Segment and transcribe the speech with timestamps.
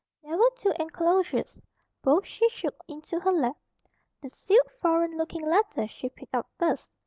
[0.23, 1.61] There were two enclosures.
[2.01, 3.57] Both she shook into her lap.
[4.23, 6.97] The sealed, foreign looking letter she picked up first.